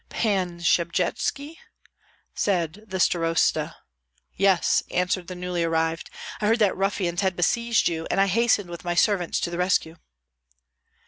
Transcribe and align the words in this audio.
"Pan 0.09 0.59
Shchebjytski?" 0.61 1.57
said 2.33 2.85
the 2.87 2.99
starosta. 2.99 3.75
"Yes," 4.35 4.81
answered 4.89 5.27
the 5.27 5.35
newly 5.35 5.63
arrived. 5.63 6.09
"I 6.41 6.47
heard 6.47 6.57
that 6.57 6.75
ruffians 6.75 7.21
had 7.21 7.35
besieged 7.35 7.87
you, 7.87 8.07
and 8.09 8.19
I 8.19 8.25
hastened 8.25 8.71
with 8.71 8.83
my 8.83 8.95
servants 8.95 9.39
to 9.41 9.51
the 9.51 9.59
rescue." 9.59 9.97